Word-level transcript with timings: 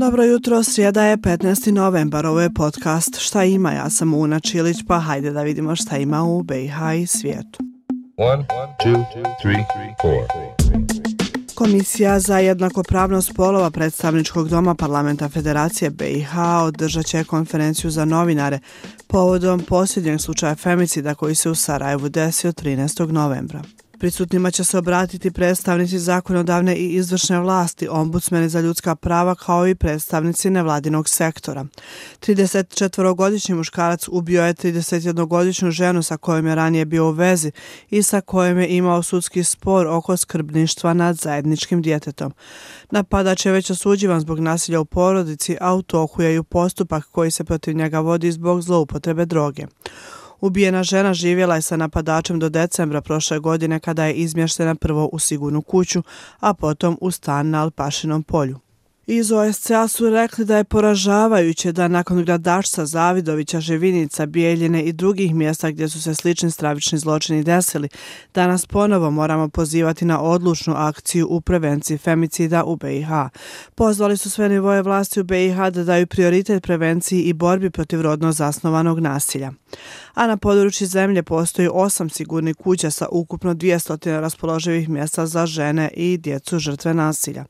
Dobro 0.00 0.24
jutro, 0.24 0.62
srijeda 0.62 1.02
je 1.04 1.16
15. 1.16 1.70
novembar, 1.70 2.26
ovo 2.26 2.40
je 2.40 2.54
podcast 2.54 3.18
Šta 3.18 3.44
ima, 3.44 3.72
ja 3.72 3.90
sam 3.90 4.14
Una 4.14 4.40
Čilić, 4.40 4.76
pa 4.88 4.98
hajde 4.98 5.30
da 5.30 5.42
vidimo 5.42 5.76
šta 5.76 5.96
ima 5.96 6.22
u 6.22 6.42
BiH 6.42 6.76
i 7.02 7.06
svijetu. 7.06 7.58
One, 8.16 8.46
two, 8.84 9.04
three, 9.42 9.64
Komisija 11.54 12.20
za 12.20 12.38
jednakopravnost 12.38 13.32
polova 13.36 13.70
predstavničkog 13.70 14.48
doma 14.48 14.74
parlamenta 14.74 15.28
Federacije 15.28 15.90
BiH 15.90 16.38
održat 16.62 17.06
će 17.06 17.24
konferenciju 17.24 17.90
za 17.90 18.04
novinare 18.04 18.58
povodom 19.06 19.60
posljednjeg 19.60 20.20
slučaja 20.20 20.54
femicida 20.54 21.14
koji 21.14 21.34
se 21.34 21.50
u 21.50 21.54
Sarajevu 21.54 22.08
desio 22.08 22.52
13. 22.52 23.12
novembra. 23.12 23.62
Prisutnima 23.98 24.50
će 24.50 24.64
se 24.64 24.78
obratiti 24.78 25.30
predstavnici 25.30 25.98
zakonodavne 25.98 26.76
i 26.76 26.94
izvršne 26.94 27.40
vlasti, 27.40 27.88
ombudsmeni 27.88 28.48
za 28.48 28.60
ljudska 28.60 28.94
prava 28.94 29.34
kao 29.34 29.68
i 29.68 29.74
predstavnici 29.74 30.50
nevladinog 30.50 31.08
sektora. 31.08 31.64
34-godišnji 32.20 33.54
muškarac 33.54 34.08
ubio 34.08 34.42
je 34.42 34.54
31-godišnju 34.54 35.70
ženu 35.70 36.02
sa 36.02 36.16
kojom 36.16 36.46
je 36.46 36.54
ranije 36.54 36.84
bio 36.84 37.08
u 37.08 37.10
vezi 37.10 37.50
i 37.90 38.02
sa 38.02 38.20
kojom 38.20 38.58
je 38.58 38.68
imao 38.68 39.02
sudski 39.02 39.44
spor 39.44 39.86
oko 39.86 40.16
skrbništva 40.16 40.94
nad 40.94 41.16
zajedničkim 41.16 41.82
djetetom. 41.82 42.32
Napadač 42.90 43.46
je 43.46 43.52
već 43.52 43.70
osuđivan 43.70 44.20
zbog 44.20 44.38
nasilja 44.38 44.80
u 44.80 44.84
porodici, 44.84 45.56
a 45.60 45.74
u 45.74 45.82
toku 45.82 46.22
je 46.22 46.36
i 46.36 46.42
postupak 46.42 47.04
koji 47.04 47.30
se 47.30 47.44
protiv 47.44 47.76
njega 47.76 48.00
vodi 48.00 48.32
zbog 48.32 48.62
zloupotrebe 48.62 49.26
droge. 49.26 49.66
Ubijena 50.40 50.82
žena 50.82 51.14
živjela 51.14 51.54
je 51.54 51.62
sa 51.62 51.76
napadačem 51.76 52.38
do 52.38 52.48
decembra 52.48 53.00
prošle 53.00 53.38
godine 53.38 53.80
kada 53.80 54.04
je 54.04 54.14
izmještena 54.14 54.74
prvo 54.74 55.08
u 55.12 55.18
sigurnu 55.18 55.62
kuću, 55.62 56.02
a 56.40 56.54
potom 56.54 56.98
u 57.00 57.10
stan 57.10 57.50
na 57.50 57.62
Alpašinom 57.62 58.22
polju. 58.22 58.58
Iz 59.10 59.32
OSCA 59.32 59.88
su 59.88 60.10
rekli 60.10 60.44
da 60.44 60.56
je 60.56 60.64
poražavajuće 60.64 61.72
da 61.72 61.88
nakon 61.88 62.24
gradašca 62.24 62.86
Zavidovića, 62.86 63.60
Živinica, 63.60 64.26
Bijeljine 64.26 64.82
i 64.82 64.92
drugih 64.92 65.34
mjesta 65.34 65.70
gdje 65.70 65.88
su 65.88 66.02
se 66.02 66.14
slični 66.14 66.50
stravični 66.50 66.98
zločini 66.98 67.42
desili, 67.42 67.88
danas 68.34 68.66
ponovo 68.66 69.10
moramo 69.10 69.48
pozivati 69.48 70.04
na 70.04 70.20
odlučnu 70.20 70.74
akciju 70.76 71.26
u 71.30 71.40
prevenciji 71.40 71.98
femicida 71.98 72.64
u 72.64 72.76
BiH. 72.76 73.08
Pozvali 73.74 74.16
su 74.16 74.30
sve 74.30 74.48
nivoje 74.48 74.82
vlasti 74.82 75.20
u 75.20 75.24
BiH 75.24 75.56
da 75.56 75.84
daju 75.84 76.06
prioritet 76.06 76.62
prevenciji 76.62 77.22
i 77.22 77.32
borbi 77.32 77.70
protiv 77.70 78.02
rodno 78.02 78.32
zasnovanog 78.32 78.98
nasilja. 78.98 79.52
A 80.14 80.26
na 80.26 80.36
području 80.36 80.86
zemlje 80.86 81.22
postoji 81.22 81.68
osam 81.72 82.10
sigurnih 82.10 82.56
kuća 82.56 82.90
sa 82.90 83.06
ukupno 83.10 83.54
200 83.54 84.20
raspoloživih 84.20 84.88
mjesta 84.88 85.26
za 85.26 85.46
žene 85.46 85.90
i 85.96 86.16
djecu 86.16 86.58
žrtve 86.58 86.94
nasilja. 86.94 87.44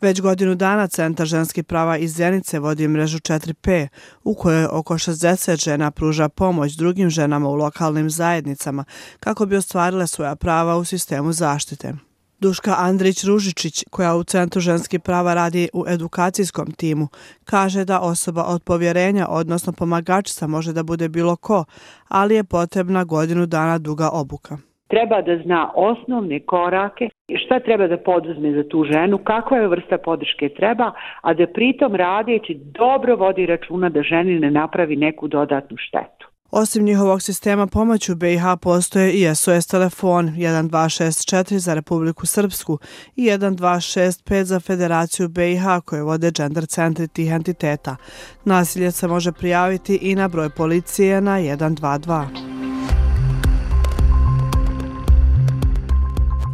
Već 0.00 0.20
godinu 0.20 0.54
dana 0.54 0.86
Centar 0.86 1.26
ženskih 1.26 1.64
prava 1.64 1.96
iz 1.96 2.14
Zenice 2.14 2.58
vodi 2.58 2.88
mrežu 2.88 3.18
4P, 3.18 3.88
u 4.24 4.34
kojoj 4.34 4.66
oko 4.70 4.94
60 4.94 5.64
žena 5.64 5.90
pruža 5.90 6.28
pomoć 6.28 6.72
drugim 6.72 7.10
ženama 7.10 7.48
u 7.48 7.54
lokalnim 7.54 8.10
zajednicama 8.10 8.84
kako 9.20 9.46
bi 9.46 9.56
ostvarile 9.56 10.06
svoja 10.06 10.36
prava 10.36 10.76
u 10.76 10.84
sistemu 10.84 11.32
zaštite. 11.32 11.94
Duška 12.40 12.76
Andrić-Ružičić, 12.78 13.84
koja 13.90 14.16
u 14.16 14.24
Centru 14.24 14.60
ženskih 14.60 15.00
prava 15.00 15.34
radi 15.34 15.68
u 15.72 15.84
edukacijskom 15.88 16.72
timu, 16.72 17.08
kaže 17.44 17.84
da 17.84 18.00
osoba 18.00 18.44
od 18.44 18.62
povjerenja, 18.62 19.26
odnosno 19.28 19.72
pomagačica, 19.72 20.46
može 20.46 20.72
da 20.72 20.82
bude 20.82 21.08
bilo 21.08 21.36
ko, 21.36 21.64
ali 22.08 22.34
je 22.34 22.44
potrebna 22.44 23.04
godinu 23.04 23.46
dana 23.46 23.78
duga 23.78 24.10
obuka 24.10 24.58
treba 24.88 25.22
da 25.22 25.38
zna 25.44 25.70
osnovne 25.74 26.40
korake, 26.40 27.08
šta 27.44 27.60
treba 27.60 27.86
da 27.86 27.96
poduzme 27.96 28.52
za 28.52 28.68
tu 28.68 28.84
ženu, 28.84 29.18
kakva 29.18 29.56
je 29.56 29.68
vrsta 29.68 29.98
podrške 29.98 30.48
treba, 30.48 30.92
a 31.22 31.34
da 31.34 31.46
pritom 31.46 31.94
radeći 31.94 32.54
dobro 32.54 33.16
vodi 33.16 33.46
računa 33.46 33.88
da 33.88 34.02
ženi 34.02 34.38
ne 34.38 34.50
napravi 34.50 34.96
neku 34.96 35.28
dodatnu 35.28 35.76
štetu. 35.76 36.28
Osim 36.50 36.84
njihovog 36.84 37.22
sistema 37.22 37.66
pomoći 37.66 38.12
u 38.12 38.16
BiH 38.16 38.42
postoje 38.62 39.12
i 39.12 39.34
SOS 39.34 39.66
telefon 39.66 40.26
1264 40.26 41.56
za 41.56 41.74
Republiku 41.74 42.26
Srpsku 42.26 42.78
i 43.16 43.30
1265 43.30 44.42
za 44.42 44.60
Federaciju 44.60 45.28
BiH 45.28 45.64
koje 45.84 46.02
vode 46.02 46.30
gender 46.30 46.66
centri 46.66 47.08
tih 47.08 47.32
entiteta. 47.32 47.96
Nasilje 48.44 48.90
se 48.90 49.08
može 49.08 49.32
prijaviti 49.32 49.98
i 50.02 50.14
na 50.14 50.28
broj 50.28 50.50
policije 50.50 51.20
na 51.20 51.38
122. 51.38 52.57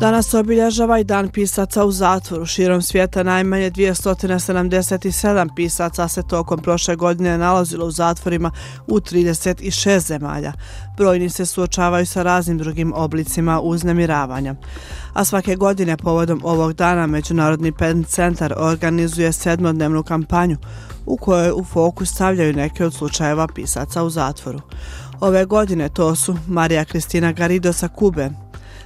Danas 0.00 0.34
obilježava 0.34 0.98
i 0.98 1.04
dan 1.04 1.28
pisaca 1.28 1.84
u 1.84 1.92
zatvoru. 1.92 2.46
Širom 2.46 2.82
svijeta 2.82 3.22
najmanje 3.22 3.70
277 3.70 5.54
pisaca 5.56 6.08
se 6.08 6.22
tokom 6.22 6.58
prošle 6.58 6.96
godine 6.96 7.38
nalazilo 7.38 7.86
u 7.86 7.90
zatvorima 7.90 8.50
u 8.86 9.00
36 9.00 9.98
zemalja. 9.98 10.52
Brojni 10.96 11.30
se 11.30 11.46
suočavaju 11.46 12.06
sa 12.06 12.22
raznim 12.22 12.58
drugim 12.58 12.92
oblicima 12.96 13.60
uznemiravanja. 13.60 14.54
A 15.12 15.24
svake 15.24 15.56
godine 15.56 15.96
povodom 15.96 16.40
ovog 16.44 16.72
dana 16.72 17.06
Međunarodni 17.06 17.72
pen 17.72 18.04
centar 18.04 18.54
organizuje 18.56 19.32
sedmodnevnu 19.32 20.02
kampanju 20.02 20.56
u 21.06 21.16
kojoj 21.16 21.50
u 21.50 21.64
fokus 21.64 22.10
stavljaju 22.10 22.52
neke 22.52 22.84
od 22.84 22.94
slučajeva 22.94 23.48
pisaca 23.54 24.02
u 24.02 24.10
zatvoru. 24.10 24.60
Ove 25.20 25.44
godine 25.44 25.88
to 25.88 26.14
su 26.14 26.36
Marija 26.46 26.84
Kristina 26.84 27.32
Garido 27.32 27.72
sa 27.72 27.88
Kube, 27.88 28.30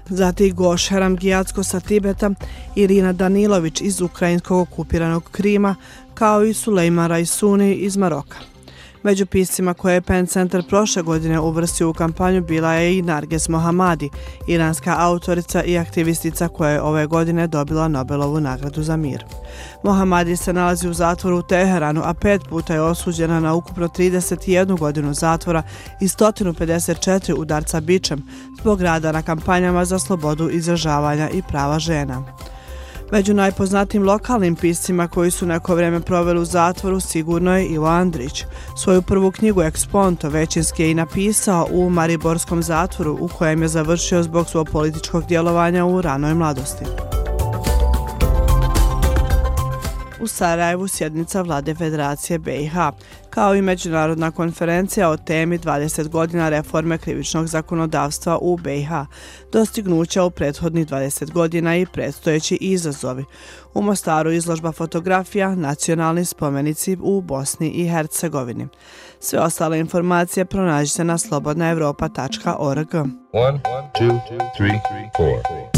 Zati 0.09 0.53
Goš 0.53 0.89
Haramgijatsko 0.89 1.63
sa 1.63 1.81
Tibeta, 1.81 2.31
Irina 2.77 3.13
Danilović 3.13 3.81
iz 3.81 4.01
ukrajinskog 4.01 4.61
okupiranog 4.61 5.31
Krima, 5.33 5.75
kao 6.15 6.45
i 6.45 6.55
Sulejman 6.55 7.09
Rajsuni 7.09 7.75
iz 7.75 7.97
Maroka. 7.97 8.58
Među 9.09 9.27
piscima 9.27 9.75
koje 9.75 9.95
je 9.95 10.01
Pen 10.01 10.27
Center 10.27 10.63
prošle 10.69 11.03
godine 11.03 11.41
uvrstio 11.41 11.91
u 11.91 11.93
kampanju 11.93 12.43
bila 12.43 12.73
je 12.73 12.99
i 12.99 13.03
Narges 13.03 13.49
Mohamadi, 13.49 14.11
iranska 14.47 14.95
autorica 14.99 15.65
i 15.65 15.79
aktivistica 15.79 16.49
koja 16.49 16.71
je 16.71 16.83
ove 16.83 17.07
godine 17.07 17.47
dobila 17.47 17.89
Nobelovu 17.89 18.41
nagradu 18.41 18.83
za 18.83 18.97
mir. 18.97 19.25
Mohamadi 19.85 20.37
se 20.37 20.53
nalazi 20.53 20.89
u 20.89 20.95
zatvoru 20.95 21.39
u 21.39 21.43
Teheranu, 21.43 22.03
a 22.05 22.15
pet 22.15 22.43
puta 22.49 22.75
je 22.75 22.83
osuđena 22.83 23.41
na 23.41 23.55
ukupno 23.55 23.89
31 23.89 24.79
godinu 24.79 25.15
zatvora 25.15 25.63
i 26.01 26.09
154 26.09 27.35
udarca 27.39 27.81
bičem 27.81 28.23
zbog 28.61 28.83
rada 28.83 29.13
na 29.13 29.23
kampanjama 29.23 29.85
za 29.85 29.99
slobodu 29.99 30.51
izražavanja 30.51 31.31
i 31.31 31.43
prava 31.43 31.79
žena. 31.79 32.25
Među 33.13 33.35
najpoznatijim 33.35 34.05
lokalnim 34.05 34.57
piscima 34.57 35.09
koji 35.09 35.31
su 35.31 35.47
neko 35.47 35.75
vreme 35.75 36.01
proveli 36.01 36.41
u 36.41 36.45
zatvoru 36.45 37.01
sigurno 37.01 37.57
je 37.57 37.67
Ivo 37.67 37.87
Andrić. 37.87 38.45
Svoju 38.77 39.03
prvu 39.03 39.31
knjigu 39.31 39.63
Eksponto 39.63 40.29
većinski 40.29 40.83
je 40.83 40.91
i 40.91 40.95
napisao 40.95 41.67
u 41.71 41.91
Mariborskom 41.91 42.63
zatvoru 42.63 43.19
u 43.21 43.29
kojem 43.29 43.63
je 43.63 43.69
završio 43.69 44.23
zbog 44.23 44.49
svog 44.49 44.69
političkog 44.73 45.27
djelovanja 45.27 45.87
u 45.87 46.03
ranoj 46.03 46.35
mladosti 46.35 46.85
u 50.21 50.27
Sarajevu 50.27 50.89
sjednica 50.89 51.43
vlade 51.43 51.75
Federacije 51.75 52.39
BiH, 52.39 52.75
kao 53.31 53.55
i 53.55 53.63
međunarodna 53.63 54.31
konferencija 54.31 55.11
o 55.11 55.17
temi 55.17 55.59
20 55.59 56.09
godina 56.09 56.49
reforme 56.49 56.99
krivičnog 56.99 57.47
zakonodavstva 57.47 58.39
u 58.41 58.57
BiH, 58.57 58.91
dostignuća 59.53 60.25
u 60.25 60.31
prethodnih 60.31 60.87
20 60.87 61.33
godina 61.33 61.77
i 61.77 61.87
predstojeći 61.87 62.59
izazovi. 62.61 63.25
U 63.75 63.83
Mostaru 63.83 64.33
izložba 64.33 64.73
fotografija 64.73 65.55
nacionalni 65.55 66.25
spomenici 66.25 66.97
u 67.03 67.21
Bosni 67.21 67.71
i 67.71 67.89
Hercegovini. 67.89 68.69
Sve 69.21 69.39
ostale 69.41 69.79
informacije 69.79 70.45
pronađite 70.45 71.05
na 71.05 71.19
slobodnaevropa.org. 71.19 72.89
1, 72.89 73.09
2, 73.33 74.21
3, 74.59 74.79
4. 75.19 75.78